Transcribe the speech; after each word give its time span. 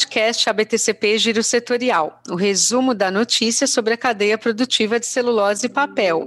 podcast 0.00 0.48
ABTCP 0.48 1.18
Giro 1.18 1.42
Setorial, 1.42 2.22
o 2.30 2.34
resumo 2.34 2.94
da 2.94 3.10
notícia 3.10 3.66
sobre 3.66 3.92
a 3.92 3.96
cadeia 3.98 4.38
produtiva 4.38 4.98
de 4.98 5.06
celulose 5.06 5.66
e 5.66 5.68
papel. 5.68 6.26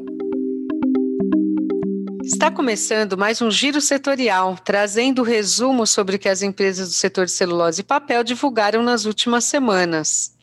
Está 2.24 2.52
começando 2.52 3.18
mais 3.18 3.42
um 3.42 3.50
giro 3.50 3.82
setorial, 3.82 4.58
trazendo 4.64 5.24
o 5.24 5.26
resumo 5.26 5.88
sobre 5.88 6.18
o 6.18 6.20
que 6.20 6.30
as 6.30 6.44
empresas 6.44 6.90
do 6.90 6.94
setor 6.94 7.26
de 7.26 7.32
celulose 7.32 7.82
e 7.82 7.84
papel 7.84 8.24
divulgaram 8.24 8.84
nas 8.84 9.06
últimas 9.06 9.46
semanas. 9.46 10.34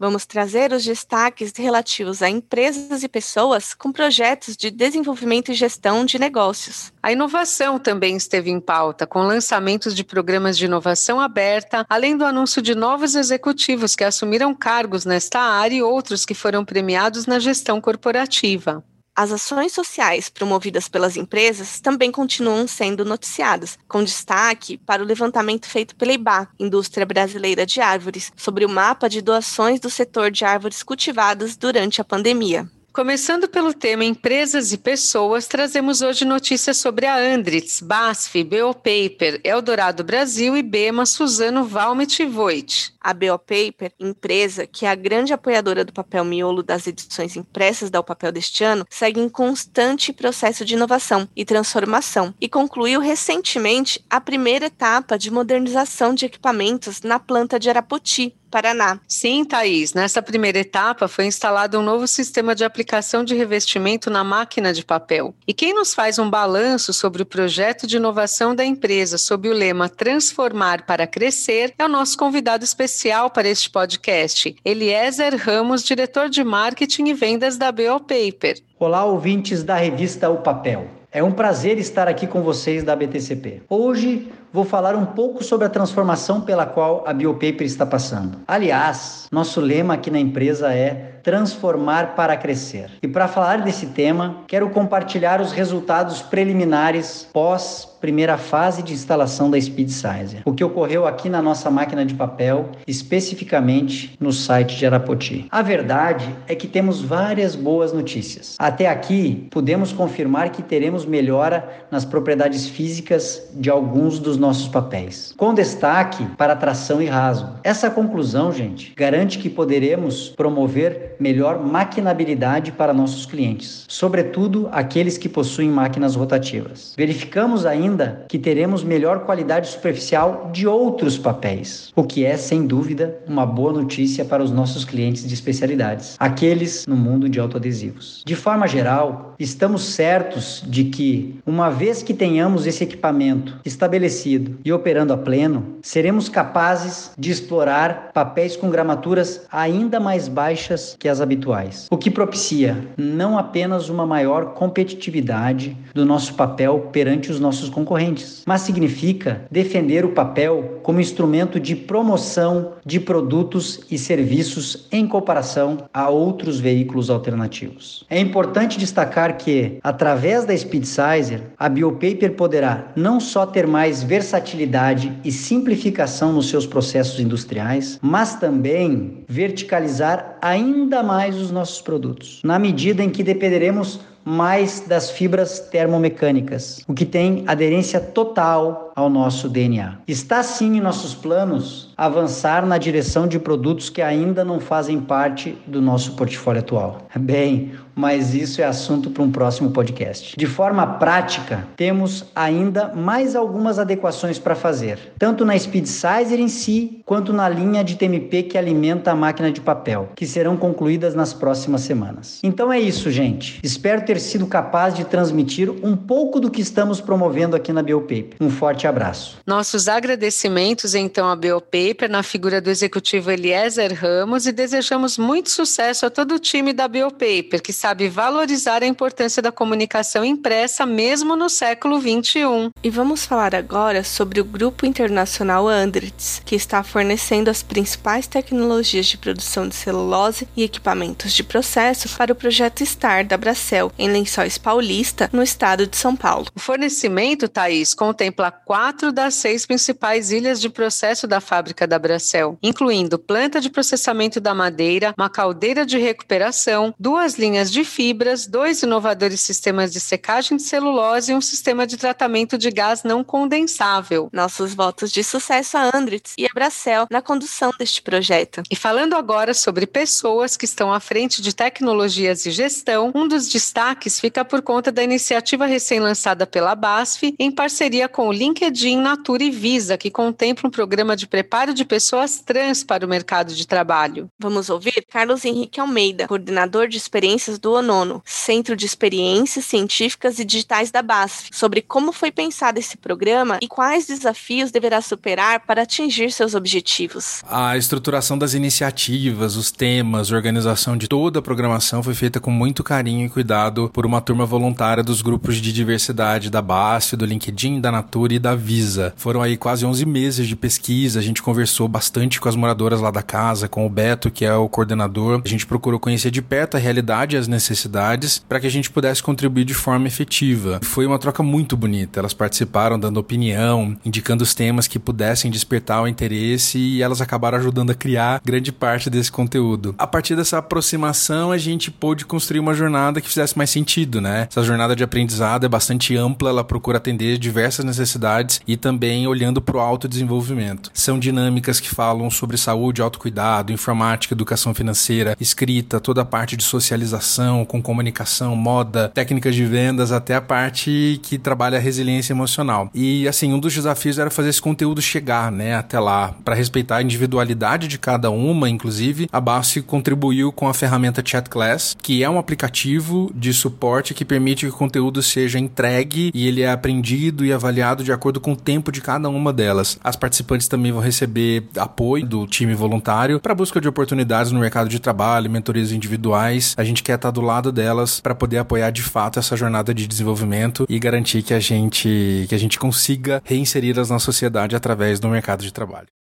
Vamos 0.00 0.24
trazer 0.24 0.72
os 0.72 0.84
destaques 0.84 1.52
relativos 1.56 2.22
a 2.22 2.30
empresas 2.30 3.02
e 3.02 3.08
pessoas 3.08 3.74
com 3.74 3.90
projetos 3.90 4.56
de 4.56 4.70
desenvolvimento 4.70 5.50
e 5.50 5.54
gestão 5.54 6.04
de 6.04 6.20
negócios. 6.20 6.92
A 7.02 7.10
inovação 7.10 7.80
também 7.80 8.16
esteve 8.16 8.48
em 8.48 8.60
pauta, 8.60 9.08
com 9.08 9.22
lançamentos 9.22 9.96
de 9.96 10.04
programas 10.04 10.56
de 10.56 10.66
inovação 10.66 11.20
aberta, 11.20 11.84
além 11.90 12.16
do 12.16 12.24
anúncio 12.24 12.62
de 12.62 12.76
novos 12.76 13.16
executivos 13.16 13.96
que 13.96 14.04
assumiram 14.04 14.54
cargos 14.54 15.04
nesta 15.04 15.40
área 15.40 15.74
e 15.74 15.82
outros 15.82 16.24
que 16.24 16.34
foram 16.34 16.64
premiados 16.64 17.26
na 17.26 17.40
gestão 17.40 17.80
corporativa. 17.80 18.84
As 19.18 19.32
ações 19.32 19.72
sociais 19.72 20.28
promovidas 20.28 20.86
pelas 20.86 21.16
empresas 21.16 21.80
também 21.80 22.12
continuam 22.12 22.68
sendo 22.68 23.04
noticiadas, 23.04 23.76
com 23.88 24.04
destaque 24.04 24.76
para 24.76 25.02
o 25.02 25.04
levantamento 25.04 25.66
feito 25.66 25.96
pela 25.96 26.12
IBA, 26.12 26.46
Indústria 26.56 27.04
Brasileira 27.04 27.66
de 27.66 27.80
Árvores, 27.80 28.32
sobre 28.36 28.64
o 28.64 28.68
mapa 28.68 29.08
de 29.08 29.20
doações 29.20 29.80
do 29.80 29.90
setor 29.90 30.30
de 30.30 30.44
árvores 30.44 30.84
cultivadas 30.84 31.56
durante 31.56 32.00
a 32.00 32.04
pandemia. 32.04 32.70
Começando 32.92 33.48
pelo 33.48 33.74
tema 33.74 34.04
empresas 34.04 34.72
e 34.72 34.78
pessoas, 34.78 35.46
trazemos 35.46 36.00
hoje 36.00 36.24
notícias 36.24 36.78
sobre 36.78 37.04
a 37.06 37.16
Andritz, 37.16 37.80
BASF, 37.80 38.42
Beopaper, 38.44 39.40
Eldorado 39.42 40.02
Brasil 40.02 40.56
e 40.56 40.62
Bema 40.62 41.04
Suzano 41.04 41.64
Valmet 41.64 42.24
Voigt. 42.24 42.92
A 43.08 43.14
Beopaper, 43.14 43.90
empresa 43.98 44.66
que 44.66 44.84
é 44.84 44.90
a 44.90 44.94
grande 44.94 45.32
apoiadora 45.32 45.82
do 45.82 45.94
papel 45.94 46.26
miolo 46.26 46.62
das 46.62 46.86
edições 46.86 47.36
impressas 47.36 47.88
da 47.88 47.98
O 48.00 48.04
Papel 48.04 48.30
deste 48.30 48.62
ano, 48.62 48.84
segue 48.90 49.18
em 49.18 49.30
constante 49.30 50.12
processo 50.12 50.62
de 50.62 50.74
inovação 50.74 51.26
e 51.34 51.42
transformação 51.42 52.34
e 52.38 52.50
concluiu 52.50 53.00
recentemente 53.00 54.04
a 54.10 54.20
primeira 54.20 54.66
etapa 54.66 55.16
de 55.16 55.30
modernização 55.30 56.12
de 56.12 56.26
equipamentos 56.26 57.00
na 57.00 57.18
planta 57.18 57.58
de 57.58 57.70
Arapoti, 57.70 58.34
Paraná. 58.50 58.98
Sim, 59.06 59.44
Thaís. 59.44 59.92
Nessa 59.92 60.22
primeira 60.22 60.58
etapa 60.58 61.06
foi 61.06 61.26
instalado 61.26 61.78
um 61.78 61.82
novo 61.82 62.06
sistema 62.06 62.54
de 62.54 62.64
aplicação 62.64 63.22
de 63.22 63.34
revestimento 63.34 64.08
na 64.08 64.24
máquina 64.24 64.72
de 64.72 64.82
papel. 64.84 65.34
E 65.46 65.52
quem 65.52 65.74
nos 65.74 65.92
faz 65.92 66.18
um 66.18 66.30
balanço 66.30 66.94
sobre 66.94 67.22
o 67.22 67.26
projeto 67.26 67.86
de 67.86 67.96
inovação 67.96 68.54
da 68.54 68.64
empresa 68.64 69.18
sob 69.18 69.50
o 69.50 69.52
lema 69.52 69.88
Transformar 69.88 70.86
para 70.86 71.06
Crescer 71.06 71.74
é 71.78 71.84
o 71.84 71.88
nosso 71.88 72.16
convidado 72.16 72.64
especial 72.64 72.97
para 73.32 73.48
este 73.48 73.70
podcast, 73.70 74.56
Eliezer 74.64 75.36
Ramos, 75.36 75.84
diretor 75.84 76.28
de 76.28 76.42
marketing 76.42 77.06
e 77.10 77.14
vendas 77.14 77.56
da 77.56 77.70
BO 77.70 78.00
Paper. 78.00 78.58
Olá, 78.76 79.04
ouvintes 79.04 79.62
da 79.62 79.76
revista 79.76 80.28
O 80.28 80.38
Papel. 80.38 80.88
É 81.12 81.22
um 81.22 81.30
prazer 81.30 81.78
estar 81.78 82.08
aqui 82.08 82.26
com 82.26 82.42
vocês 82.42 82.82
da 82.82 82.96
BTCP. 82.96 83.62
Hoje 83.68 84.28
vou 84.52 84.64
falar 84.64 84.94
um 84.94 85.06
pouco 85.06 85.42
sobre 85.44 85.66
a 85.66 85.70
transformação 85.70 86.40
pela 86.40 86.66
qual 86.66 87.04
a 87.06 87.12
Biopaper 87.12 87.62
está 87.62 87.86
passando. 87.86 88.38
Aliás, 88.46 89.26
nosso 89.30 89.60
lema 89.60 89.94
aqui 89.94 90.10
na 90.10 90.18
empresa 90.18 90.72
é 90.72 91.18
transformar 91.22 92.14
para 92.14 92.36
crescer. 92.36 92.90
E 93.02 93.08
para 93.08 93.28
falar 93.28 93.62
desse 93.62 93.86
tema, 93.86 94.44
quero 94.46 94.70
compartilhar 94.70 95.40
os 95.40 95.52
resultados 95.52 96.22
preliminares 96.22 97.28
pós 97.32 97.86
primeira 98.00 98.38
fase 98.38 98.82
de 98.82 98.92
instalação 98.92 99.50
da 99.50 99.60
Speed 99.60 99.88
Sizer. 99.88 100.42
O 100.44 100.52
que 100.52 100.62
ocorreu 100.62 101.06
aqui 101.06 101.28
na 101.28 101.42
nossa 101.42 101.70
máquina 101.70 102.04
de 102.04 102.14
papel, 102.14 102.70
especificamente 102.86 104.16
no 104.20 104.32
site 104.32 104.76
de 104.76 104.86
Arapoti. 104.86 105.46
A 105.50 105.62
verdade 105.62 106.34
é 106.46 106.54
que 106.54 106.68
temos 106.68 107.02
várias 107.02 107.54
boas 107.54 107.92
notícias. 107.92 108.54
Até 108.58 108.88
aqui, 108.88 109.48
podemos 109.50 109.92
confirmar 109.92 110.50
que 110.50 110.62
teremos 110.62 111.04
melhora 111.04 111.68
nas 111.90 112.04
propriedades 112.04 112.68
físicas 112.68 113.50
de 113.54 113.68
alguns 113.68 114.18
dos 114.18 114.37
nossos 114.38 114.68
papéis, 114.68 115.34
com 115.36 115.52
destaque 115.52 116.24
para 116.36 116.56
tração 116.56 117.02
e 117.02 117.06
raso. 117.06 117.48
Essa 117.64 117.90
conclusão, 117.90 118.52
gente, 118.52 118.92
garante 118.96 119.38
que 119.38 119.50
poderemos 119.50 120.28
promover 120.28 121.16
melhor 121.18 121.64
maquinabilidade 121.64 122.72
para 122.72 122.92
nossos 122.92 123.26
clientes, 123.26 123.84
sobretudo 123.88 124.68
aqueles 124.70 125.18
que 125.18 125.28
possuem 125.28 125.68
máquinas 125.68 126.14
rotativas. 126.14 126.94
Verificamos 126.96 127.66
ainda 127.66 128.24
que 128.28 128.38
teremos 128.38 128.84
melhor 128.84 129.24
qualidade 129.24 129.68
superficial 129.68 130.50
de 130.52 130.66
outros 130.66 131.18
papéis, 131.18 131.92
o 131.96 132.04
que 132.04 132.24
é, 132.24 132.36
sem 132.36 132.66
dúvida, 132.66 133.18
uma 133.26 133.44
boa 133.44 133.72
notícia 133.72 134.24
para 134.24 134.42
os 134.42 134.50
nossos 134.50 134.84
clientes 134.84 135.26
de 135.26 135.34
especialidades, 135.34 136.16
aqueles 136.18 136.86
no 136.86 136.96
mundo 136.96 137.28
de 137.28 137.40
autoadesivos. 137.40 138.22
De 138.24 138.36
forma 138.36 138.66
geral, 138.66 139.34
estamos 139.38 139.82
certos 139.82 140.62
de 140.66 140.84
que, 140.84 141.38
uma 141.46 141.70
vez 141.70 142.02
que 142.02 142.14
tenhamos 142.14 142.66
esse 142.66 142.84
equipamento 142.84 143.58
estabelecido 143.64 144.27
e 144.64 144.72
operando 144.72 145.12
a 145.12 145.16
pleno, 145.16 145.78
seremos 145.82 146.28
capazes 146.28 147.10
de 147.18 147.30
explorar 147.30 148.10
papéis 148.12 148.56
com 148.56 148.70
gramaturas 148.70 149.46
ainda 149.50 149.98
mais 149.98 150.28
baixas 150.28 150.96
que 150.98 151.08
as 151.08 151.20
habituais, 151.20 151.86
o 151.90 151.96
que 151.96 152.10
propicia 152.10 152.76
não 152.96 153.38
apenas 153.38 153.88
uma 153.88 154.06
maior 154.06 154.54
competitividade 154.54 155.76
do 155.94 156.04
nosso 156.04 156.34
papel 156.34 156.88
perante 156.92 157.30
os 157.30 157.40
nossos 157.40 157.68
concorrentes, 157.68 158.42
mas 158.46 158.62
significa 158.62 159.42
defender 159.50 160.04
o 160.04 160.10
papel 160.10 160.80
como 160.82 161.00
instrumento 161.00 161.60
de 161.60 161.74
promoção 161.76 162.72
de 162.84 162.98
produtos 162.98 163.80
e 163.90 163.98
serviços 163.98 164.86
em 164.90 165.06
comparação 165.06 165.78
a 165.92 166.08
outros 166.08 166.58
veículos 166.58 167.10
alternativos. 167.10 168.04
É 168.08 168.18
importante 168.18 168.78
destacar 168.78 169.36
que, 169.36 169.78
através 169.82 170.44
da 170.44 170.56
Speed 170.56 170.84
Sizer, 170.84 171.42
a 171.58 171.68
Biopaper 171.68 172.32
poderá 172.34 172.92
não 172.96 173.20
só 173.20 173.44
ter 173.44 173.66
mais 173.66 174.02
versatilidade 174.18 175.12
e 175.24 175.30
simplificação 175.30 176.32
nos 176.32 176.50
seus 176.50 176.66
processos 176.66 177.20
industriais, 177.20 178.00
mas 178.02 178.34
também 178.34 179.22
verticalizar 179.28 180.36
ainda 180.42 181.04
mais 181.04 181.36
os 181.36 181.52
nossos 181.52 181.80
produtos, 181.80 182.40
na 182.42 182.58
medida 182.58 183.00
em 183.00 183.10
que 183.10 183.22
dependeremos 183.22 184.00
mais 184.28 184.80
das 184.80 185.10
fibras 185.10 185.58
termomecânicas, 185.58 186.82
o 186.86 186.92
que 186.92 187.06
tem 187.06 187.44
aderência 187.46 187.98
total 187.98 188.92
ao 188.94 189.08
nosso 189.08 189.48
DNA. 189.48 190.00
Está 190.06 190.42
sim 190.42 190.76
em 190.76 190.80
nossos 190.80 191.14
planos 191.14 191.94
avançar 191.96 192.66
na 192.66 192.78
direção 192.78 193.26
de 193.26 193.38
produtos 193.38 193.88
que 193.88 194.02
ainda 194.02 194.44
não 194.44 194.60
fazem 194.60 195.00
parte 195.00 195.56
do 195.66 195.80
nosso 195.80 196.12
portfólio 196.12 196.60
atual. 196.60 197.08
Bem, 197.18 197.72
mas 197.94 198.34
isso 198.34 198.60
é 198.60 198.64
assunto 198.64 199.10
para 199.10 199.22
um 199.22 199.30
próximo 199.30 199.70
podcast. 199.70 200.36
De 200.36 200.46
forma 200.46 200.86
prática, 200.86 201.66
temos 201.76 202.24
ainda 202.34 202.92
mais 202.94 203.34
algumas 203.34 203.78
adequações 203.78 204.38
para 204.38 204.54
fazer, 204.54 204.98
tanto 205.18 205.44
na 205.44 205.58
Speed 205.58 205.86
Sizer 205.86 206.38
em 206.38 206.48
si, 206.48 207.00
quanto 207.04 207.32
na 207.32 207.48
linha 207.48 207.82
de 207.82 207.96
TMP 207.96 208.44
que 208.44 208.58
alimenta 208.58 209.10
a 209.10 209.16
máquina 209.16 209.50
de 209.50 209.60
papel, 209.60 210.10
que 210.14 210.26
serão 210.26 210.56
concluídas 210.56 211.14
nas 211.14 211.32
próximas 211.32 211.80
semanas. 211.80 212.40
Então 212.42 212.72
é 212.72 212.78
isso, 212.78 213.10
gente. 213.10 213.58
Espero 213.62 214.04
ter 214.04 214.17
sido 214.18 214.46
capaz 214.46 214.94
de 214.94 215.04
transmitir 215.04 215.70
um 215.70 215.96
pouco 215.96 216.40
do 216.40 216.50
que 216.50 216.60
estamos 216.60 217.00
promovendo 217.00 217.56
aqui 217.56 217.72
na 217.72 217.82
Biopaper. 217.82 218.36
Um 218.40 218.50
forte 218.50 218.86
abraço. 218.86 219.38
Nossos 219.46 219.88
agradecimentos 219.88 220.94
então 220.94 221.28
à 221.28 221.36
Biopaper 221.36 222.10
na 222.10 222.22
figura 222.22 222.60
do 222.60 222.70
executivo 222.70 223.30
Eliezer 223.30 223.94
Ramos 223.94 224.46
e 224.46 224.52
desejamos 224.52 225.18
muito 225.18 225.50
sucesso 225.50 226.06
a 226.06 226.10
todo 226.10 226.34
o 226.34 226.38
time 226.38 226.72
da 226.72 226.88
Biopaper 226.88 227.62
que 227.62 227.72
sabe 227.72 228.08
valorizar 228.08 228.82
a 228.82 228.86
importância 228.86 229.42
da 229.42 229.52
comunicação 229.52 230.24
impressa 230.24 230.84
mesmo 230.84 231.36
no 231.36 231.48
século 231.48 231.98
21. 232.00 232.70
E 232.82 232.90
vamos 232.90 233.24
falar 233.24 233.54
agora 233.54 234.02
sobre 234.04 234.40
o 234.40 234.44
grupo 234.44 234.86
internacional 234.86 235.68
Andritz, 235.68 236.42
que 236.44 236.54
está 236.54 236.82
fornecendo 236.82 237.50
as 237.50 237.62
principais 237.62 238.26
tecnologias 238.26 239.06
de 239.06 239.16
produção 239.16 239.68
de 239.68 239.74
celulose 239.74 240.48
e 240.56 240.62
equipamentos 240.62 241.32
de 241.32 241.42
processo 241.42 242.08
para 242.16 242.32
o 242.32 242.36
projeto 242.36 242.84
STAR 242.84 243.24
da 243.24 243.36
Bracel 243.36 243.92
em 243.98 244.07
Lençóis 244.12 244.58
Paulista, 244.58 245.28
no 245.32 245.42
estado 245.42 245.86
de 245.86 245.96
São 245.96 246.16
Paulo. 246.16 246.46
O 246.54 246.60
fornecimento, 246.60 247.48
Thaís, 247.48 247.94
contempla 247.94 248.50
quatro 248.50 249.12
das 249.12 249.34
seis 249.34 249.66
principais 249.66 250.30
ilhas 250.30 250.60
de 250.60 250.68
processo 250.68 251.26
da 251.26 251.40
fábrica 251.40 251.86
da 251.86 251.98
Bracel, 251.98 252.58
incluindo 252.62 253.18
planta 253.18 253.60
de 253.60 253.70
processamento 253.70 254.40
da 254.40 254.54
madeira, 254.54 255.14
uma 255.16 255.28
caldeira 255.28 255.84
de 255.84 255.98
recuperação, 255.98 256.94
duas 256.98 257.38
linhas 257.38 257.70
de 257.70 257.84
fibras, 257.84 258.46
dois 258.46 258.82
inovadores 258.82 259.40
sistemas 259.40 259.92
de 259.92 260.00
secagem 260.00 260.56
de 260.56 260.62
celulose 260.62 261.32
e 261.32 261.34
um 261.34 261.40
sistema 261.40 261.86
de 261.86 261.96
tratamento 261.96 262.58
de 262.58 262.70
gás 262.70 263.02
não 263.02 263.22
condensável. 263.22 264.28
Nossos 264.32 264.74
votos 264.74 265.10
de 265.10 265.22
sucesso 265.22 265.76
a 265.76 265.96
Andritz 265.96 266.34
e 266.38 266.46
a 266.46 266.50
Bracel 266.54 267.06
na 267.10 267.20
condução 267.22 267.70
deste 267.78 268.02
projeto. 268.02 268.62
E 268.70 268.76
falando 268.76 269.14
agora 269.14 269.54
sobre 269.54 269.86
pessoas 269.86 270.56
que 270.56 270.64
estão 270.64 270.92
à 270.92 271.00
frente 271.00 271.42
de 271.42 271.54
tecnologias 271.54 272.46
e 272.46 272.50
gestão, 272.50 273.12
um 273.14 273.26
dos 273.26 273.48
destaques 273.48 273.97
destaques 273.98 274.20
fica 274.20 274.44
por 274.44 274.62
conta 274.62 274.92
da 274.92 275.02
iniciativa 275.02 275.66
recém-lançada 275.66 276.46
pela 276.46 276.74
BASF 276.74 277.34
em 277.38 277.50
parceria 277.50 278.08
com 278.08 278.28
o 278.28 278.32
LinkedIn, 278.32 278.96
Natura 278.96 279.42
e 279.42 279.50
Visa, 279.50 279.98
que 279.98 280.10
contempla 280.10 280.68
um 280.68 280.70
programa 280.70 281.16
de 281.16 281.26
preparo 281.26 281.74
de 281.74 281.84
pessoas 281.84 282.40
trans 282.40 282.84
para 282.84 283.04
o 283.04 283.08
mercado 283.08 283.52
de 283.54 283.66
trabalho. 283.66 284.30
Vamos 284.38 284.70
ouvir 284.70 285.04
Carlos 285.10 285.44
Henrique 285.44 285.80
Almeida, 285.80 286.28
coordenador 286.28 286.88
de 286.88 286.96
experiências 286.96 287.58
do 287.58 287.72
ONONO, 287.72 288.22
Centro 288.24 288.76
de 288.76 288.86
Experiências 288.86 289.64
Científicas 289.64 290.38
e 290.38 290.44
Digitais 290.44 290.90
da 290.90 291.02
BASF, 291.02 291.50
sobre 291.52 291.82
como 291.82 292.12
foi 292.12 292.30
pensado 292.30 292.78
esse 292.78 292.96
programa 292.96 293.58
e 293.60 293.66
quais 293.66 294.06
desafios 294.06 294.70
deverá 294.70 295.00
superar 295.00 295.60
para 295.60 295.82
atingir 295.82 296.30
seus 296.30 296.54
objetivos. 296.54 297.42
A 297.48 297.76
estruturação 297.76 298.38
das 298.38 298.54
iniciativas, 298.54 299.56
os 299.56 299.70
temas, 299.70 300.32
a 300.32 300.36
organização 300.36 300.96
de 300.96 301.08
toda 301.08 301.40
a 301.40 301.42
programação 301.42 302.02
foi 302.02 302.14
feita 302.14 302.38
com 302.38 302.50
muito 302.50 302.84
carinho 302.84 303.26
e 303.26 303.30
cuidado 303.30 303.77
por 303.86 304.06
uma 304.06 304.20
turma 304.20 304.44
voluntária 304.44 305.02
dos 305.02 305.22
grupos 305.22 305.56
de 305.56 305.72
diversidade 305.72 306.50
da 306.50 306.62
BASF, 306.62 307.16
do 307.16 307.26
LinkedIn, 307.26 307.80
da 307.80 307.92
Natura 307.92 308.34
e 308.34 308.38
da 308.38 308.54
Visa. 308.54 309.12
Foram 309.16 309.42
aí 309.42 309.56
quase 309.56 309.84
11 309.84 310.04
meses 310.06 310.48
de 310.48 310.56
pesquisa, 310.56 311.20
a 311.20 311.22
gente 311.22 311.42
conversou 311.42 311.86
bastante 311.86 312.40
com 312.40 312.48
as 312.48 312.56
moradoras 312.56 313.00
lá 313.00 313.10
da 313.10 313.22
casa, 313.22 313.68
com 313.68 313.86
o 313.86 313.90
Beto, 313.90 314.30
que 314.30 314.44
é 314.44 314.54
o 314.54 314.68
coordenador. 314.68 315.42
A 315.44 315.48
gente 315.48 315.66
procurou 315.66 316.00
conhecer 316.00 316.30
de 316.30 316.40
perto 316.40 316.76
a 316.76 316.80
realidade 316.80 317.36
e 317.36 317.38
as 317.38 317.46
necessidades 317.46 318.42
para 318.48 318.58
que 318.58 318.66
a 318.66 318.70
gente 318.70 318.90
pudesse 318.90 319.22
contribuir 319.22 319.64
de 319.64 319.74
forma 319.74 320.06
efetiva. 320.06 320.80
Foi 320.82 321.06
uma 321.06 321.18
troca 321.18 321.42
muito 321.42 321.76
bonita. 321.76 322.20
Elas 322.20 322.32
participaram 322.32 322.98
dando 322.98 323.18
opinião, 323.18 323.96
indicando 324.04 324.42
os 324.42 324.54
temas 324.54 324.86
que 324.86 324.98
pudessem 324.98 325.50
despertar 325.50 326.02
o 326.02 326.08
interesse 326.08 326.78
e 326.78 327.02
elas 327.02 327.20
acabaram 327.20 327.58
ajudando 327.58 327.90
a 327.90 327.94
criar 327.94 328.40
grande 328.44 328.72
parte 328.72 329.10
desse 329.10 329.30
conteúdo. 329.30 329.94
A 329.98 330.06
partir 330.06 330.34
dessa 330.34 330.58
aproximação, 330.58 331.52
a 331.52 331.58
gente 331.58 331.90
pôde 331.90 332.24
construir 332.24 332.60
uma 332.60 332.74
jornada 332.74 333.20
que 333.20 333.28
fizesse 333.28 333.56
mais 333.56 333.67
sentido, 333.68 334.20
né? 334.20 334.48
Essa 334.50 334.62
jornada 334.62 334.94
de 334.94 335.04
aprendizado 335.04 335.64
é 335.64 335.68
bastante 335.68 336.16
ampla, 336.16 336.50
ela 336.50 336.64
procura 336.64 336.98
atender 336.98 337.38
diversas 337.38 337.84
necessidades 337.84 338.60
e 338.66 338.76
também 338.76 339.26
olhando 339.26 339.60
para 339.60 339.76
o 339.76 339.80
autodesenvolvimento. 339.80 340.90
São 340.92 341.18
dinâmicas 341.18 341.80
que 341.80 341.88
falam 341.88 342.30
sobre 342.30 342.56
saúde, 342.56 343.02
autocuidado, 343.02 343.72
informática, 343.72 344.34
educação 344.34 344.74
financeira, 344.74 345.36
escrita, 345.40 346.00
toda 346.00 346.22
a 346.22 346.24
parte 346.24 346.56
de 346.56 346.64
socialização, 346.64 347.64
com 347.64 347.82
comunicação, 347.82 348.54
moda, 348.56 349.10
técnicas 349.14 349.54
de 349.54 349.64
vendas, 349.64 350.12
até 350.12 350.34
a 350.34 350.40
parte 350.40 351.20
que 351.22 351.38
trabalha 351.38 351.78
a 351.78 351.80
resiliência 351.80 352.32
emocional. 352.32 352.90
E 352.94 353.26
assim, 353.28 353.52
um 353.52 353.58
dos 353.58 353.74
desafios 353.74 354.18
era 354.18 354.30
fazer 354.30 354.50
esse 354.50 354.62
conteúdo 354.62 355.00
chegar, 355.00 355.50
né, 355.50 355.74
até 355.74 355.98
lá, 355.98 356.34
para 356.44 356.54
respeitar 356.54 356.96
a 356.96 357.02
individualidade 357.02 357.88
de 357.88 357.98
cada 357.98 358.30
uma, 358.30 358.68
inclusive, 358.68 359.28
a 359.32 359.40
Basf 359.40 359.82
contribuiu 359.82 360.52
com 360.52 360.68
a 360.68 360.74
ferramenta 360.74 361.22
Chat 361.24 361.48
Class, 361.48 361.96
que 362.00 362.22
é 362.22 362.30
um 362.30 362.38
aplicativo 362.38 363.30
de 363.34 363.52
suporte 363.58 364.14
que 364.14 364.24
permite 364.24 364.66
que 364.66 364.72
o 364.72 364.76
conteúdo 364.76 365.22
seja 365.22 365.58
entregue 365.58 366.30
e 366.34 366.46
ele 366.46 366.62
é 366.62 366.70
aprendido 366.70 367.44
e 367.44 367.52
avaliado 367.52 368.04
de 368.04 368.12
acordo 368.12 368.40
com 368.40 368.52
o 368.52 368.56
tempo 368.56 368.90
de 368.90 369.00
cada 369.00 369.28
uma 369.28 369.52
delas. 369.52 369.98
As 370.02 370.16
participantes 370.16 370.68
também 370.68 370.92
vão 370.92 371.00
receber 371.00 371.64
apoio 371.76 372.26
do 372.26 372.46
time 372.46 372.74
voluntário 372.74 373.40
para 373.40 373.54
busca 373.54 373.80
de 373.80 373.88
oportunidades 373.88 374.52
no 374.52 374.60
mercado 374.60 374.88
de 374.88 374.98
trabalho, 374.98 375.50
mentorias 375.50 375.92
individuais. 375.92 376.74
A 376.76 376.84
gente 376.84 377.02
quer 377.02 377.16
estar 377.16 377.30
do 377.30 377.40
lado 377.40 377.72
delas 377.72 378.20
para 378.20 378.34
poder 378.34 378.58
apoiar 378.58 378.90
de 378.90 379.02
fato 379.02 379.38
essa 379.38 379.56
jornada 379.56 379.92
de 379.92 380.06
desenvolvimento 380.06 380.86
e 380.88 380.98
garantir 380.98 381.42
que 381.42 381.54
a 381.54 381.60
gente 381.60 382.46
que 382.48 382.54
a 382.54 382.58
gente 382.58 382.78
consiga 382.78 383.42
reinseri-las 383.44 384.10
na 384.10 384.18
sociedade 384.18 384.76
através 384.76 385.20
do 385.20 385.28
mercado 385.28 385.62
de 385.62 385.72
trabalho. 385.72 386.17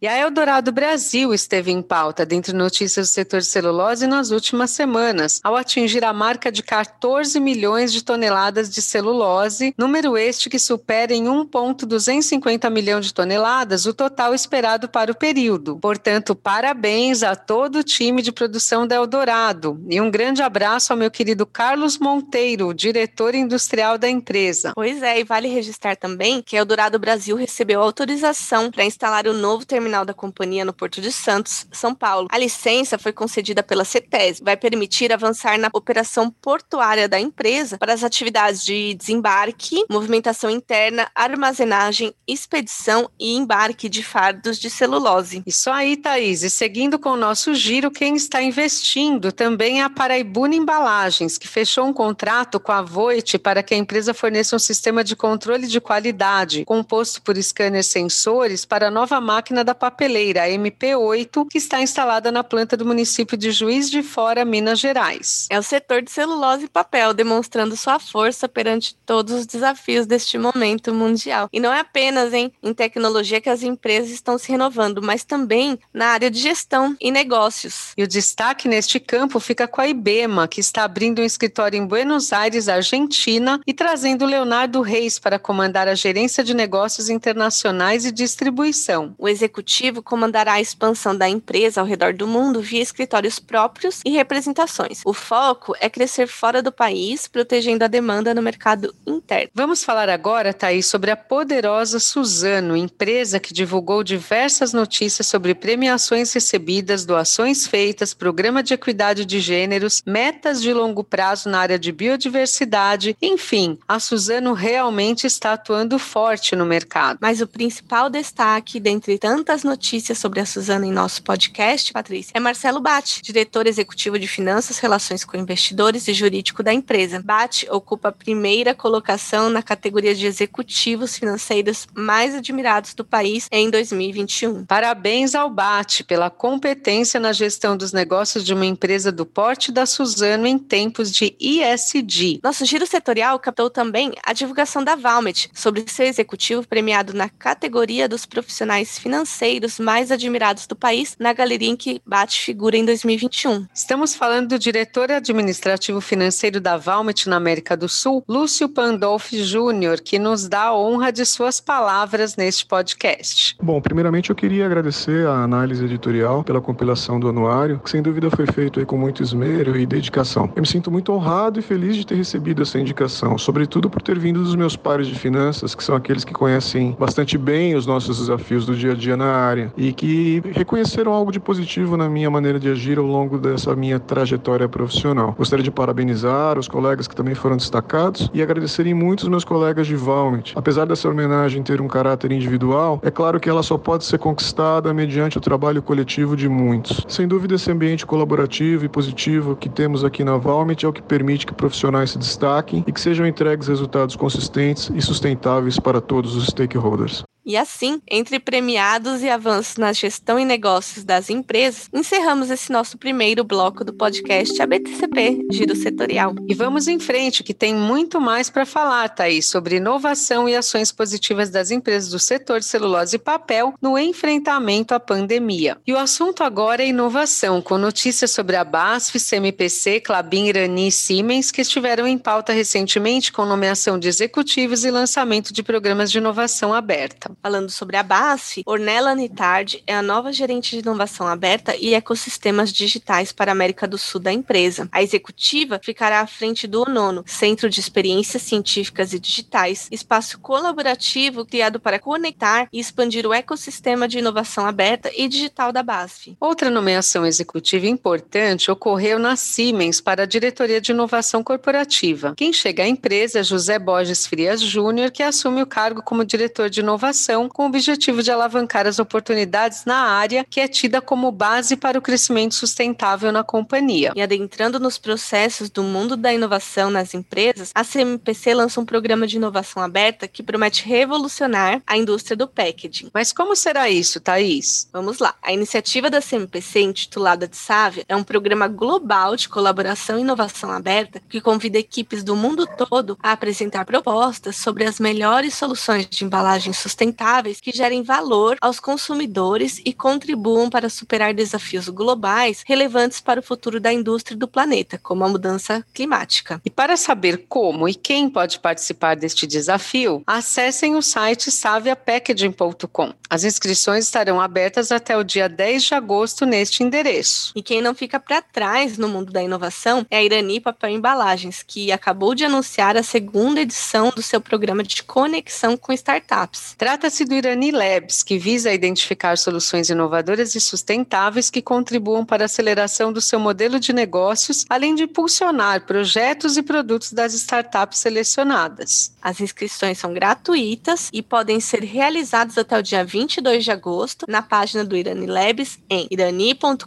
E 0.00 0.06
a 0.06 0.16
Eldorado 0.16 0.70
Brasil 0.70 1.34
esteve 1.34 1.72
em 1.72 1.82
pauta 1.82 2.24
dentre 2.24 2.52
notícias 2.52 3.08
do 3.08 3.12
setor 3.12 3.42
celulose 3.42 4.06
nas 4.06 4.30
últimas 4.30 4.70
semanas, 4.70 5.40
ao 5.42 5.56
atingir 5.56 6.04
a 6.04 6.12
marca 6.12 6.52
de 6.52 6.62
14 6.62 7.40
milhões 7.40 7.92
de 7.92 8.04
toneladas 8.04 8.70
de 8.70 8.80
celulose, 8.80 9.74
número 9.76 10.16
este 10.16 10.48
que 10.48 10.56
supera 10.56 11.12
em 11.12 11.26
1,250 11.28 12.70
milhão 12.70 13.00
de 13.00 13.12
toneladas 13.12 13.86
o 13.86 13.92
total 13.92 14.32
esperado 14.32 14.88
para 14.88 15.10
o 15.10 15.16
período. 15.16 15.76
Portanto, 15.80 16.32
parabéns 16.32 17.24
a 17.24 17.34
todo 17.34 17.80
o 17.80 17.84
time 17.84 18.22
de 18.22 18.30
produção 18.30 18.86
da 18.86 18.94
Eldorado 18.94 19.84
e 19.90 20.00
um 20.00 20.12
grande 20.12 20.42
abraço 20.42 20.92
ao 20.92 20.96
meu 20.96 21.10
querido 21.10 21.44
Carlos 21.44 21.98
Monteiro, 21.98 22.72
diretor 22.72 23.34
industrial 23.34 23.98
da 23.98 24.08
empresa. 24.08 24.74
Pois 24.76 25.02
é, 25.02 25.18
e 25.18 25.24
vale 25.24 25.48
registrar 25.48 25.96
também 25.96 26.40
que 26.40 26.54
a 26.54 26.60
Eldorado 26.60 27.00
Brasil 27.00 27.34
recebeu 27.34 27.82
autorização 27.82 28.70
para 28.70 28.84
instalar 28.84 29.26
o 29.26 29.32
novo 29.32 29.66
terminal 29.66 29.87
terminal 29.88 30.04
da 30.04 30.12
companhia 30.12 30.64
no 30.64 30.72
Porto 30.72 31.00
de 31.00 31.10
Santos, 31.10 31.66
São 31.72 31.94
Paulo. 31.94 32.28
A 32.30 32.38
licença 32.38 32.98
foi 32.98 33.12
concedida 33.12 33.62
pela 33.62 33.84
CETES, 33.84 34.40
vai 34.40 34.56
permitir 34.56 35.12
avançar 35.12 35.58
na 35.58 35.70
operação 35.72 36.30
portuária 36.30 37.08
da 37.08 37.18
empresa 37.18 37.78
para 37.78 37.94
as 37.94 38.04
atividades 38.04 38.62
de 38.62 38.94
desembarque, 38.94 39.84
movimentação 39.90 40.50
interna, 40.50 41.10
armazenagem, 41.14 42.12
expedição 42.26 43.08
e 43.18 43.34
embarque 43.34 43.88
de 43.88 44.02
fardos 44.02 44.58
de 44.58 44.68
celulose. 44.68 45.42
Isso 45.46 45.70
aí, 45.70 45.96
Thaís. 45.96 46.42
E 46.42 46.50
seguindo 46.50 46.98
com 46.98 47.10
o 47.10 47.16
nosso 47.16 47.54
giro, 47.54 47.90
quem 47.90 48.14
está 48.14 48.42
investindo 48.42 49.32
também 49.32 49.80
é 49.80 49.84
a 49.84 49.90
Paraibuna 49.90 50.54
Embalagens, 50.54 51.38
que 51.38 51.48
fechou 51.48 51.86
um 51.86 51.94
contrato 51.94 52.60
com 52.60 52.72
a 52.72 52.82
Voit 52.82 53.38
para 53.38 53.62
que 53.62 53.74
a 53.74 53.78
empresa 53.78 54.12
forneça 54.12 54.54
um 54.54 54.58
sistema 54.58 55.02
de 55.02 55.16
controle 55.16 55.66
de 55.66 55.80
qualidade, 55.80 56.64
composto 56.66 57.22
por 57.22 57.42
scanners 57.42 57.86
sensores 57.86 58.66
para 58.66 58.88
a 58.88 58.90
nova 58.90 59.20
máquina 59.20 59.64
da 59.64 59.77
papeleira 59.78 60.48
MP8, 60.48 61.46
que 61.48 61.58
está 61.58 61.80
instalada 61.80 62.32
na 62.32 62.42
planta 62.42 62.76
do 62.76 62.84
município 62.84 63.36
de 63.36 63.50
Juiz 63.50 63.88
de 63.88 64.02
Fora, 64.02 64.44
Minas 64.44 64.80
Gerais. 64.80 65.46
É 65.50 65.58
o 65.58 65.62
setor 65.62 66.02
de 66.02 66.10
celulose 66.10 66.64
e 66.64 66.68
papel 66.68 67.14
demonstrando 67.14 67.76
sua 67.76 67.98
força 67.98 68.48
perante 68.48 68.96
todos 69.06 69.32
os 69.32 69.46
desafios 69.46 70.06
deste 70.06 70.36
momento 70.36 70.92
mundial. 70.92 71.48
E 71.52 71.60
não 71.60 71.72
é 71.72 71.80
apenas 71.80 72.32
hein, 72.32 72.52
em 72.62 72.74
tecnologia 72.74 73.40
que 73.40 73.48
as 73.48 73.62
empresas 73.62 74.10
estão 74.10 74.36
se 74.36 74.50
renovando, 74.50 75.00
mas 75.00 75.24
também 75.24 75.78
na 75.94 76.08
área 76.08 76.30
de 76.30 76.40
gestão 76.40 76.96
e 77.00 77.10
negócios. 77.10 77.92
E 77.96 78.02
o 78.02 78.08
destaque 78.08 78.68
neste 78.68 78.98
campo 78.98 79.38
fica 79.38 79.68
com 79.68 79.80
a 79.80 79.86
IBEMA, 79.86 80.48
que 80.48 80.60
está 80.60 80.82
abrindo 80.82 81.22
um 81.22 81.24
escritório 81.24 81.78
em 81.78 81.86
Buenos 81.86 82.32
Aires, 82.32 82.68
Argentina, 82.68 83.60
e 83.66 83.72
trazendo 83.72 84.26
Leonardo 84.26 84.80
Reis 84.80 85.18
para 85.18 85.38
comandar 85.38 85.86
a 85.86 85.94
gerência 85.94 86.42
de 86.42 86.54
negócios 86.54 87.08
internacionais 87.08 88.04
e 88.04 88.10
distribuição. 88.10 89.14
O 89.16 89.28
executivo 89.28 89.67
executivo 89.68 90.02
comandará 90.02 90.54
a 90.54 90.60
expansão 90.60 91.14
da 91.14 91.28
empresa 91.28 91.80
ao 91.80 91.86
redor 91.86 92.14
do 92.14 92.26
mundo 92.26 92.62
via 92.62 92.82
escritórios 92.82 93.38
próprios 93.38 94.00
e 94.04 94.10
representações. 94.10 95.02
O 95.04 95.12
foco 95.12 95.74
é 95.78 95.90
crescer 95.90 96.26
fora 96.26 96.62
do 96.62 96.72
país, 96.72 97.28
protegendo 97.28 97.84
a 97.84 97.88
demanda 97.88 98.34
no 98.34 98.40
mercado 98.40 98.94
interno. 99.06 99.50
Vamos 99.54 99.84
falar 99.84 100.08
agora, 100.08 100.54
Thaís, 100.54 100.86
sobre 100.86 101.10
a 101.10 101.16
poderosa 101.16 102.00
Suzano, 102.00 102.76
empresa 102.76 103.38
que 103.38 103.52
divulgou 103.52 104.02
diversas 104.02 104.72
notícias 104.72 105.26
sobre 105.26 105.54
premiações 105.54 106.32
recebidas, 106.32 107.04
doações 107.04 107.66
feitas, 107.66 108.14
programa 108.14 108.62
de 108.62 108.72
equidade 108.72 109.26
de 109.26 109.38
gêneros, 109.38 110.02
metas 110.06 110.62
de 110.62 110.72
longo 110.72 111.04
prazo 111.04 111.50
na 111.50 111.58
área 111.58 111.78
de 111.78 111.92
biodiversidade, 111.92 113.16
enfim, 113.20 113.78
a 113.86 114.00
Suzano 114.00 114.54
realmente 114.54 115.26
está 115.26 115.52
atuando 115.52 115.98
forte 115.98 116.56
no 116.56 116.64
mercado. 116.64 117.18
Mas 117.20 117.42
o 117.42 117.46
principal 117.46 118.08
destaque 118.08 118.80
dentre 118.80 119.18
tantas 119.18 119.57
as 119.58 119.64
notícias 119.64 120.18
sobre 120.18 120.38
a 120.38 120.46
Suzana 120.46 120.86
em 120.86 120.92
nosso 120.92 121.20
podcast, 121.20 121.92
Patrícia, 121.92 122.30
é 122.32 122.38
Marcelo 122.38 122.78
Bate, 122.78 123.20
diretor 123.20 123.66
executivo 123.66 124.16
de 124.16 124.28
Finanças, 124.28 124.78
Relações 124.78 125.24
com 125.24 125.36
Investidores 125.36 126.06
e 126.06 126.14
Jurídico 126.14 126.62
da 126.62 126.72
empresa. 126.72 127.20
Bate 127.20 127.68
ocupa 127.68 128.10
a 128.10 128.12
primeira 128.12 128.72
colocação 128.72 129.50
na 129.50 129.60
categoria 129.60 130.14
de 130.14 130.26
executivos 130.26 131.18
financeiros 131.18 131.88
mais 131.92 132.36
admirados 132.36 132.94
do 132.94 133.04
país 133.04 133.48
em 133.50 133.68
2021. 133.68 134.64
Parabéns 134.64 135.34
ao 135.34 135.50
Bate 135.50 136.04
pela 136.04 136.30
competência 136.30 137.18
na 137.18 137.32
gestão 137.32 137.76
dos 137.76 137.92
negócios 137.92 138.44
de 138.44 138.54
uma 138.54 138.64
empresa 138.64 139.10
do 139.10 139.26
porte 139.26 139.72
da 139.72 139.86
Suzano 139.86 140.46
em 140.46 140.56
tempos 140.56 141.10
de 141.10 141.34
ISD. 141.40 142.38
Nosso 142.44 142.64
giro 142.64 142.86
setorial 142.86 143.40
captou 143.40 143.68
também 143.68 144.12
a 144.24 144.32
divulgação 144.32 144.84
da 144.84 144.94
Valmet 144.94 145.50
sobre 145.52 145.84
seu 145.88 146.06
executivo 146.06 146.64
premiado 146.64 147.12
na 147.12 147.28
categoria 147.28 148.08
dos 148.08 148.24
profissionais 148.24 148.96
financeiros 148.96 149.47
financeiros 149.48 149.78
mais 149.78 150.10
admirados 150.10 150.66
do 150.66 150.76
país 150.76 151.16
na 151.18 151.32
galeria 151.32 151.68
em 151.68 151.76
que 151.76 152.02
Bate 152.06 152.40
figura 152.40 152.76
em 152.76 152.84
2021. 152.84 153.66
Estamos 153.74 154.14
falando 154.14 154.48
do 154.48 154.58
diretor 154.58 155.10
administrativo 155.10 156.00
financeiro 156.00 156.60
da 156.60 156.76
Valmet 156.76 157.28
na 157.28 157.36
América 157.36 157.76
do 157.76 157.88
Sul, 157.88 158.22
Lúcio 158.28 158.68
Pandolfi 158.68 159.42
Júnior, 159.42 160.00
que 160.00 160.18
nos 160.18 160.48
dá 160.48 160.64
a 160.64 160.76
honra 160.76 161.10
de 161.10 161.24
suas 161.24 161.60
palavras 161.60 162.36
neste 162.36 162.66
podcast. 162.66 163.56
Bom, 163.62 163.80
primeiramente 163.80 164.30
eu 164.30 164.36
queria 164.36 164.66
agradecer 164.66 165.26
a 165.26 165.42
análise 165.42 165.84
editorial 165.84 166.44
pela 166.44 166.60
compilação 166.60 167.18
do 167.18 167.28
anuário, 167.28 167.80
que 167.82 167.90
sem 167.90 168.02
dúvida 168.02 168.30
foi 168.30 168.46
feito 168.46 168.84
com 168.86 168.96
muito 168.96 169.22
esmero 169.22 169.78
e 169.78 169.86
dedicação. 169.86 170.50
Eu 170.54 170.62
me 170.62 170.68
sinto 170.68 170.90
muito 170.90 171.12
honrado 171.12 171.58
e 171.58 171.62
feliz 171.62 171.96
de 171.96 172.06
ter 172.06 172.16
recebido 172.16 172.62
essa 172.62 172.78
indicação, 172.78 173.38
sobretudo 173.38 173.88
por 173.88 174.02
ter 174.02 174.18
vindo 174.18 174.42
dos 174.42 174.54
meus 174.54 174.76
pares 174.76 175.06
de 175.06 175.14
finanças, 175.14 175.74
que 175.74 175.84
são 175.84 175.96
aqueles 175.96 176.24
que 176.24 176.32
conhecem 176.32 176.96
bastante 176.98 177.38
bem 177.38 177.74
os 177.74 177.86
nossos 177.86 178.18
desafios 178.18 178.66
do 178.66 178.74
dia 178.74 178.92
a 178.92 178.94
dia 178.94 179.16
na 179.16 179.27
área 179.30 179.72
e 179.76 179.92
que 179.92 180.42
reconheceram 180.52 181.12
algo 181.12 181.30
de 181.30 181.38
positivo 181.40 181.96
na 181.96 182.08
minha 182.08 182.30
maneira 182.30 182.58
de 182.58 182.68
agir 182.68 182.98
ao 182.98 183.06
longo 183.06 183.38
dessa 183.38 183.74
minha 183.76 183.98
trajetória 184.00 184.68
profissional. 184.68 185.34
Gostaria 185.36 185.62
de 185.62 185.70
parabenizar 185.70 186.58
os 186.58 186.68
colegas 186.68 187.06
que 187.06 187.14
também 187.14 187.34
foram 187.34 187.56
destacados 187.56 188.30
e 188.32 188.42
agradecer 188.42 188.88
muito 188.94 189.22
os 189.22 189.28
meus 189.28 189.44
colegas 189.44 189.86
de 189.86 189.96
Valmet. 189.96 190.52
Apesar 190.56 190.86
dessa 190.86 191.08
homenagem 191.08 191.62
ter 191.62 191.80
um 191.80 191.88
caráter 191.88 192.32
individual, 192.32 193.00
é 193.02 193.10
claro 193.10 193.40
que 193.40 193.48
ela 193.48 193.62
só 193.62 193.76
pode 193.76 194.04
ser 194.04 194.18
conquistada 194.18 194.94
mediante 194.94 195.38
o 195.38 195.40
trabalho 195.40 195.82
coletivo 195.82 196.36
de 196.36 196.48
muitos. 196.48 197.04
Sem 197.08 197.26
dúvida, 197.26 197.54
esse 197.54 197.70
ambiente 197.70 198.06
colaborativo 198.06 198.84
e 198.84 198.88
positivo 198.88 199.56
que 199.56 199.68
temos 199.68 200.04
aqui 200.04 200.24
na 200.24 200.36
Valmet 200.36 200.84
é 200.84 200.88
o 200.88 200.92
que 200.92 201.02
permite 201.02 201.46
que 201.46 201.54
profissionais 201.54 202.10
se 202.10 202.18
destaquem 202.18 202.84
e 202.86 202.92
que 202.92 203.00
sejam 203.00 203.26
entregues 203.26 203.68
resultados 203.68 204.16
consistentes 204.16 204.90
e 204.94 205.02
sustentáveis 205.02 205.78
para 205.78 206.00
todos 206.00 206.36
os 206.36 206.46
stakeholders. 206.46 207.24
E 207.48 207.56
assim, 207.56 208.02
entre 208.06 208.38
premiados 208.38 209.22
e 209.22 209.30
avanços 209.30 209.78
na 209.78 209.90
gestão 209.90 210.38
e 210.38 210.44
negócios 210.44 211.02
das 211.02 211.30
empresas, 211.30 211.88
encerramos 211.94 212.50
esse 212.50 212.70
nosso 212.70 212.98
primeiro 212.98 213.42
bloco 213.42 213.82
do 213.82 213.94
podcast 213.94 214.60
ABTCP, 214.60 215.46
Giro 215.50 215.74
Setorial. 215.74 216.34
E 216.46 216.52
vamos 216.52 216.86
em 216.86 217.00
frente, 217.00 217.42
que 217.42 217.54
tem 217.54 217.74
muito 217.74 218.20
mais 218.20 218.50
para 218.50 218.66
falar, 218.66 219.08
Thaís, 219.08 219.46
sobre 219.46 219.76
inovação 219.76 220.46
e 220.46 220.54
ações 220.54 220.92
positivas 220.92 221.48
das 221.48 221.70
empresas 221.70 222.10
do 222.10 222.18
setor 222.18 222.62
celulose 222.62 223.16
e 223.16 223.18
papel 223.18 223.72
no 223.80 223.98
enfrentamento 223.98 224.92
à 224.92 225.00
pandemia. 225.00 225.78
E 225.86 225.94
o 225.94 225.98
assunto 225.98 226.44
agora 226.44 226.82
é 226.82 226.88
inovação, 226.88 227.62
com 227.62 227.78
notícias 227.78 228.30
sobre 228.30 228.56
a 228.56 228.64
BASF, 228.64 229.18
CMPC, 229.18 230.00
Clabin, 230.00 230.48
Irani 230.48 230.88
e 230.88 230.92
Siemens, 230.92 231.50
que 231.50 231.62
estiveram 231.62 232.06
em 232.06 232.18
pauta 232.18 232.52
recentemente 232.52 233.32
com 233.32 233.46
nomeação 233.46 233.98
de 233.98 234.06
executivos 234.06 234.84
e 234.84 234.90
lançamento 234.90 235.50
de 235.50 235.62
programas 235.62 236.12
de 236.12 236.18
inovação 236.18 236.74
aberta. 236.74 237.37
Falando 237.40 237.70
sobre 237.70 237.96
a 237.96 238.02
BASF, 238.02 238.62
Ornella 238.66 239.14
Nitard 239.14 239.82
é 239.86 239.94
a 239.94 240.02
nova 240.02 240.32
gerente 240.32 240.72
de 240.72 240.82
inovação 240.82 241.26
aberta 241.28 241.76
e 241.76 241.94
ecossistemas 241.94 242.72
digitais 242.72 243.30
para 243.30 243.52
a 243.52 243.52
América 243.52 243.86
do 243.86 243.96
Sul 243.96 244.20
da 244.20 244.32
empresa. 244.32 244.88
A 244.90 245.02
executiva 245.02 245.80
ficará 245.82 246.20
à 246.20 246.26
frente 246.26 246.66
do 246.66 246.82
ONONO, 246.82 247.22
Centro 247.26 247.70
de 247.70 247.78
Experiências 247.78 248.42
Científicas 248.42 249.12
e 249.12 249.20
Digitais, 249.20 249.88
espaço 249.92 250.40
colaborativo 250.40 251.46
criado 251.46 251.78
para 251.78 252.00
conectar 252.00 252.68
e 252.72 252.80
expandir 252.80 253.24
o 253.24 253.32
ecossistema 253.32 254.08
de 254.08 254.18
inovação 254.18 254.66
aberta 254.66 255.10
e 255.16 255.28
digital 255.28 255.72
da 255.72 255.82
BASF. 255.82 256.36
Outra 256.40 256.70
nomeação 256.70 257.24
executiva 257.24 257.86
importante 257.86 258.70
ocorreu 258.70 259.18
na 259.18 259.36
Siemens 259.36 260.00
para 260.00 260.24
a 260.24 260.26
diretoria 260.26 260.80
de 260.80 260.90
inovação 260.90 261.44
corporativa. 261.44 262.34
Quem 262.36 262.52
chega 262.52 262.82
à 262.82 262.88
empresa 262.88 263.38
é 263.38 263.44
José 263.44 263.78
Borges 263.78 264.26
Frias 264.26 264.60
Júnior, 264.60 265.12
que 265.12 265.22
assume 265.22 265.62
o 265.62 265.66
cargo 265.66 266.02
como 266.02 266.24
diretor 266.24 266.68
de 266.68 266.80
inovação 266.80 267.27
com 267.48 267.64
o 267.64 267.66
objetivo 267.66 268.22
de 268.22 268.30
alavancar 268.30 268.86
as 268.86 268.98
oportunidades 268.98 269.84
na 269.84 269.96
área 269.96 270.46
que 270.48 270.60
é 270.60 270.68
tida 270.68 271.00
como 271.00 271.30
base 271.30 271.76
para 271.76 271.98
o 271.98 272.02
crescimento 272.02 272.54
sustentável 272.54 273.30
na 273.30 273.44
companhia. 273.44 274.12
E 274.16 274.22
adentrando 274.22 274.80
nos 274.80 274.96
processos 274.96 275.68
do 275.68 275.82
mundo 275.82 276.16
da 276.16 276.32
inovação 276.32 276.90
nas 276.90 277.12
empresas, 277.12 277.70
a 277.74 277.84
CMPC 277.84 278.54
lança 278.54 278.80
um 278.80 278.84
programa 278.84 279.26
de 279.26 279.36
inovação 279.36 279.82
aberta 279.82 280.26
que 280.26 280.42
promete 280.42 280.86
revolucionar 280.86 281.82
a 281.86 281.96
indústria 281.96 282.36
do 282.36 282.48
packaging. 282.48 283.10
Mas 283.12 283.32
como 283.32 283.54
será 283.54 283.90
isso, 283.90 284.20
Thaís? 284.20 284.88
Vamos 284.92 285.18
lá. 285.18 285.34
A 285.42 285.52
iniciativa 285.52 286.08
da 286.08 286.22
CMPC, 286.22 286.80
intitulada 286.80 287.46
de 287.46 287.56
Sávia, 287.56 288.04
é 288.08 288.16
um 288.16 288.24
programa 288.24 288.68
global 288.68 289.36
de 289.36 289.48
colaboração 289.48 290.18
e 290.18 290.22
inovação 290.22 290.70
aberta 290.70 291.20
que 291.28 291.40
convida 291.40 291.78
equipes 291.78 292.22
do 292.24 292.34
mundo 292.34 292.66
todo 292.66 293.18
a 293.22 293.32
apresentar 293.32 293.84
propostas 293.84 294.56
sobre 294.56 294.84
as 294.84 294.98
melhores 294.98 295.54
soluções 295.54 296.08
de 296.08 296.24
embalagem 296.24 296.72
sustentável 296.72 297.07
sustentáveis 297.08 297.60
que 297.60 297.72
gerem 297.72 298.02
valor 298.02 298.56
aos 298.60 298.78
consumidores 298.78 299.80
e 299.84 299.92
contribuam 299.92 300.68
para 300.68 300.88
superar 300.88 301.32
desafios 301.34 301.88
globais 301.88 302.62
relevantes 302.66 303.20
para 303.20 303.40
o 303.40 303.42
futuro 303.42 303.80
da 303.80 303.92
indústria 303.92 304.36
do 304.36 304.46
planeta, 304.46 304.98
como 304.98 305.24
a 305.24 305.28
mudança 305.28 305.84
climática. 305.94 306.60
E 306.64 306.70
para 306.70 306.96
saber 306.96 307.46
como 307.48 307.88
e 307.88 307.94
quem 307.94 308.28
pode 308.28 308.58
participar 308.58 309.16
deste 309.16 309.46
desafio, 309.46 310.22
acessem 310.26 310.96
o 310.96 311.02
site 311.02 311.50
saviapackaging.com. 311.50 313.14
As 313.30 313.44
inscrições 313.44 314.04
estarão 314.04 314.40
abertas 314.40 314.90
até 314.92 315.16
o 315.16 315.24
dia 315.24 315.48
10 315.48 315.82
de 315.82 315.94
agosto 315.94 316.46
neste 316.46 316.82
endereço. 316.82 317.52
E 317.54 317.62
quem 317.62 317.82
não 317.82 317.94
fica 317.94 318.18
para 318.18 318.42
trás 318.42 318.98
no 318.98 319.08
mundo 319.08 319.32
da 319.32 319.42
inovação 319.42 320.06
é 320.10 320.18
a 320.18 320.22
Irani 320.22 320.60
Papel 320.60 320.90
Embalagens, 320.90 321.62
que 321.62 321.92
acabou 321.92 322.34
de 322.34 322.44
anunciar 322.44 322.96
a 322.96 323.02
segunda 323.02 323.60
edição 323.60 324.10
do 324.14 324.22
seu 324.22 324.40
programa 324.40 324.82
de 324.82 325.02
conexão 325.02 325.76
com 325.76 325.92
startups. 325.92 326.74
Trata-se 326.98 327.24
do 327.24 327.32
Irani 327.32 327.70
Labs, 327.70 328.24
que 328.24 328.36
visa 328.36 328.72
identificar 328.72 329.38
soluções 329.38 329.88
inovadoras 329.88 330.56
e 330.56 330.60
sustentáveis 330.60 331.48
que 331.48 331.62
contribuam 331.62 332.24
para 332.24 332.42
a 332.42 332.46
aceleração 332.46 333.12
do 333.12 333.20
seu 333.20 333.38
modelo 333.38 333.78
de 333.78 333.92
negócios, 333.92 334.66
além 334.68 334.96
de 334.96 335.04
impulsionar 335.04 335.86
projetos 335.86 336.56
e 336.56 336.62
produtos 336.62 337.12
das 337.12 337.34
startups 337.34 338.00
selecionadas. 338.00 339.12
As 339.22 339.40
inscrições 339.40 339.98
são 339.98 340.12
gratuitas 340.12 341.08
e 341.12 341.22
podem 341.22 341.60
ser 341.60 341.84
realizadas 341.84 342.58
até 342.58 342.76
o 342.76 342.82
dia 342.82 343.04
22 343.04 343.62
de 343.62 343.70
agosto 343.70 344.26
na 344.28 344.42
página 344.42 344.84
do 344.84 344.96
Irani 344.96 345.26
Labs 345.26 345.78
em 345.88 346.08
irani.com.br 346.10 346.82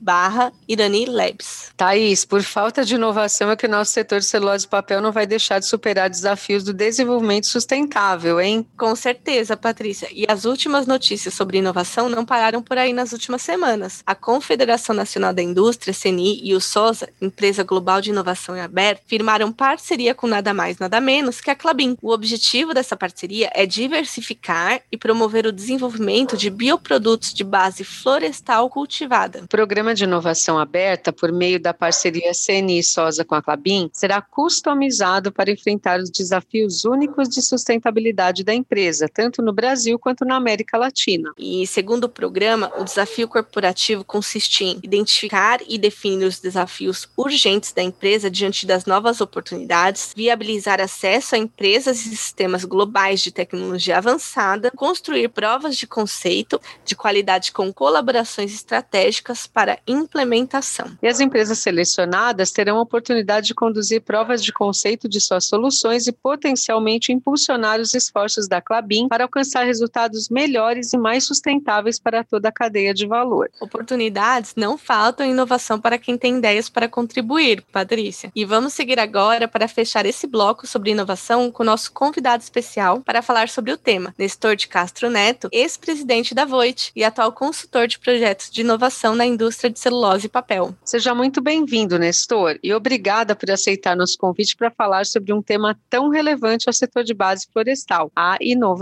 barra 0.00 0.52
Irani 0.66 1.06
Labs. 1.06 1.70
Thaís, 1.76 2.24
por 2.24 2.42
falta 2.42 2.84
de 2.84 2.96
inovação 2.96 3.48
é 3.48 3.54
que 3.54 3.66
o 3.66 3.70
nosso 3.70 3.92
setor 3.92 4.18
de 4.18 4.26
celulose 4.26 4.66
e 4.66 4.68
papel 4.68 5.00
não 5.00 5.12
vai 5.12 5.24
deixar 5.24 5.60
de 5.60 5.66
superar 5.66 6.10
desafios 6.10 6.64
do 6.64 6.72
desenvolvimento 6.72 7.46
sustentável, 7.46 8.40
hein? 8.40 8.66
Com 8.76 8.96
certeza, 9.04 9.54
Patrícia. 9.54 10.08
E 10.10 10.24
as 10.26 10.46
últimas 10.46 10.86
notícias 10.86 11.34
sobre 11.34 11.58
inovação 11.58 12.08
não 12.08 12.24
pararam 12.24 12.62
por 12.62 12.78
aí 12.78 12.94
nas 12.94 13.12
últimas 13.12 13.42
semanas. 13.42 14.02
A 14.06 14.14
Confederação 14.14 14.96
Nacional 14.96 15.34
da 15.34 15.42
Indústria, 15.42 15.92
CNI, 15.92 16.40
e 16.42 16.54
o 16.54 16.60
SOSA, 16.60 17.10
empresa 17.20 17.62
global 17.62 18.00
de 18.00 18.08
inovação 18.08 18.56
e 18.56 18.60
aberta, 18.60 19.02
firmaram 19.06 19.52
parceria 19.52 20.14
com 20.14 20.26
nada 20.26 20.54
mais, 20.54 20.78
nada 20.78 21.02
menos 21.02 21.38
que 21.42 21.50
a 21.50 21.54
Clabin. 21.54 21.98
O 22.00 22.12
objetivo 22.12 22.72
dessa 22.72 22.96
parceria 22.96 23.50
é 23.52 23.66
diversificar 23.66 24.80
e 24.90 24.96
promover 24.96 25.44
o 25.46 25.52
desenvolvimento 25.52 26.34
de 26.34 26.48
bioprodutos 26.48 27.34
de 27.34 27.44
base 27.44 27.84
florestal 27.84 28.70
cultivada. 28.70 29.42
O 29.44 29.48
programa 29.48 29.94
de 29.94 30.04
inovação 30.04 30.58
aberta, 30.58 31.12
por 31.12 31.30
meio 31.30 31.60
da 31.60 31.74
parceria 31.74 32.32
CNI-SOSA 32.32 33.22
com 33.22 33.34
a 33.34 33.42
Clabin, 33.42 33.90
será 33.92 34.22
customizado 34.22 35.30
para 35.30 35.50
enfrentar 35.50 36.00
os 36.00 36.10
desafios 36.10 36.86
únicos 36.86 37.28
de 37.28 37.42
sustentabilidade 37.42 38.42
da 38.42 38.54
empresa, 38.54 38.93
tanto 39.12 39.42
no 39.42 39.52
Brasil 39.52 39.98
quanto 39.98 40.24
na 40.24 40.36
América 40.36 40.78
Latina. 40.78 41.32
E, 41.38 41.66
segundo 41.66 42.04
o 42.04 42.08
programa, 42.08 42.72
o 42.78 42.84
desafio 42.84 43.28
corporativo 43.28 44.04
consiste 44.04 44.64
em 44.64 44.78
identificar 44.82 45.60
e 45.68 45.78
definir 45.78 46.24
os 46.26 46.40
desafios 46.40 47.08
urgentes 47.16 47.72
da 47.72 47.82
empresa 47.82 48.30
diante 48.30 48.66
das 48.66 48.86
novas 48.86 49.20
oportunidades, 49.20 50.12
viabilizar 50.16 50.80
acesso 50.80 51.34
a 51.34 51.38
empresas 51.38 52.06
e 52.06 52.16
sistemas 52.16 52.64
globais 52.64 53.20
de 53.20 53.32
tecnologia 53.32 53.98
avançada, 53.98 54.70
construir 54.70 55.28
provas 55.28 55.76
de 55.76 55.86
conceito 55.86 56.60
de 56.84 56.94
qualidade 56.94 57.52
com 57.52 57.72
colaborações 57.72 58.54
estratégicas 58.54 59.46
para 59.46 59.78
implementação. 59.86 60.96
E 61.02 61.08
as 61.08 61.20
empresas 61.20 61.58
selecionadas 61.58 62.50
terão 62.50 62.78
a 62.78 62.82
oportunidade 62.82 63.48
de 63.48 63.54
conduzir 63.54 64.02
provas 64.02 64.42
de 64.42 64.52
conceito 64.52 65.08
de 65.08 65.20
suas 65.20 65.46
soluções 65.46 66.06
e 66.06 66.12
potencialmente 66.12 67.12
impulsionar 67.12 67.80
os 67.80 67.94
esforços 67.94 68.48
da 68.48 68.60
Clabin 68.60 68.83
para 69.08 69.24
alcançar 69.24 69.64
resultados 69.64 70.28
melhores 70.28 70.92
e 70.92 70.98
mais 70.98 71.24
sustentáveis 71.24 71.98
para 71.98 72.24
toda 72.24 72.48
a 72.48 72.52
cadeia 72.52 72.94
de 72.94 73.06
valor. 73.06 73.50
Oportunidades 73.60 74.54
não 74.56 74.76
faltam 74.76 75.26
em 75.26 75.30
inovação 75.30 75.80
para 75.80 75.98
quem 75.98 76.16
tem 76.16 76.38
ideias 76.38 76.68
para 76.68 76.88
contribuir, 76.88 77.62
Patrícia. 77.72 78.30
E 78.34 78.44
vamos 78.44 78.72
seguir 78.72 78.98
agora 78.98 79.48
para 79.48 79.68
fechar 79.68 80.06
esse 80.06 80.26
bloco 80.26 80.66
sobre 80.66 80.90
inovação 80.90 81.50
com 81.50 81.62
o 81.62 81.66
nosso 81.66 81.92
convidado 81.92 82.42
especial 82.42 83.00
para 83.00 83.22
falar 83.22 83.48
sobre 83.48 83.72
o 83.72 83.76
tema, 83.76 84.14
Nestor 84.18 84.56
de 84.56 84.68
Castro 84.68 85.10
Neto, 85.10 85.48
ex-presidente 85.52 86.34
da 86.34 86.44
Voit 86.44 86.92
e 86.94 87.04
atual 87.04 87.32
consultor 87.32 87.86
de 87.86 87.98
projetos 87.98 88.50
de 88.50 88.60
inovação 88.60 89.14
na 89.14 89.26
indústria 89.26 89.70
de 89.70 89.78
celulose 89.78 90.26
e 90.26 90.30
papel. 90.30 90.74
Seja 90.84 91.14
muito 91.14 91.40
bem-vindo, 91.40 91.98
Nestor, 91.98 92.58
e 92.62 92.72
obrigada 92.72 93.34
por 93.34 93.50
aceitar 93.50 93.96
nosso 93.96 94.18
convite 94.18 94.56
para 94.56 94.70
falar 94.70 95.06
sobre 95.06 95.32
um 95.32 95.42
tema 95.42 95.78
tão 95.88 96.08
relevante 96.08 96.68
ao 96.68 96.72
setor 96.72 97.04
de 97.04 97.14
base 97.14 97.46
florestal, 97.52 98.10
a 98.14 98.36
inovação. 98.40 98.73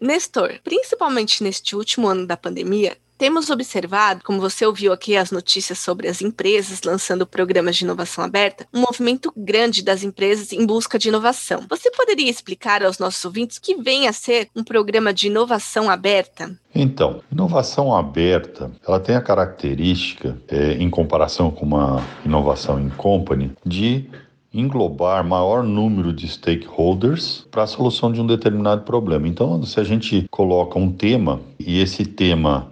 Nestor, 0.00 0.60
principalmente 0.62 1.42
neste 1.42 1.76
último 1.76 2.08
ano 2.08 2.26
da 2.26 2.36
pandemia, 2.36 2.96
temos 3.18 3.48
observado, 3.48 4.22
como 4.22 4.40
você 4.40 4.66
ouviu 4.66 4.92
aqui 4.92 5.16
as 5.16 5.30
notícias 5.30 5.78
sobre 5.78 6.06
as 6.06 6.20
empresas 6.20 6.82
lançando 6.84 7.26
programas 7.26 7.76
de 7.76 7.84
inovação 7.84 8.22
aberta, 8.22 8.66
um 8.74 8.80
movimento 8.80 9.32
grande 9.34 9.82
das 9.82 10.02
empresas 10.02 10.52
em 10.52 10.66
busca 10.66 10.98
de 10.98 11.08
inovação. 11.08 11.64
Você 11.68 11.90
poderia 11.90 12.30
explicar 12.30 12.84
aos 12.84 12.98
nossos 12.98 13.24
ouvintes 13.24 13.56
o 13.56 13.62
que 13.62 13.74
vem 13.76 14.06
a 14.06 14.12
ser 14.12 14.50
um 14.54 14.62
programa 14.62 15.14
de 15.14 15.28
inovação 15.28 15.88
aberta? 15.88 16.54
Então, 16.74 17.22
inovação 17.32 17.96
aberta, 17.96 18.70
ela 18.86 19.00
tem 19.00 19.16
a 19.16 19.22
característica, 19.22 20.36
é, 20.48 20.74
em 20.74 20.90
comparação 20.90 21.50
com 21.50 21.64
uma 21.64 22.04
inovação 22.22 22.78
em 22.78 22.90
company, 22.90 23.50
de 23.64 24.10
englobar 24.58 25.24
maior 25.24 25.62
número 25.62 26.12
de 26.12 26.26
stakeholders 26.28 27.46
para 27.50 27.64
a 27.64 27.66
solução 27.66 28.10
de 28.10 28.20
um 28.20 28.26
determinado 28.26 28.82
problema. 28.82 29.28
Então, 29.28 29.62
se 29.62 29.78
a 29.78 29.84
gente 29.84 30.26
coloca 30.30 30.78
um 30.78 30.90
tema 30.90 31.40
e 31.58 31.80
esse 31.80 32.04
tema 32.04 32.68